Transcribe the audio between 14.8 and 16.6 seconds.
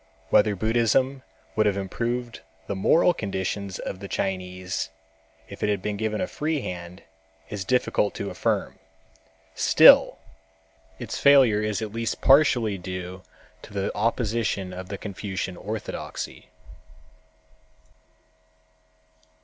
Confucian orthodoxy.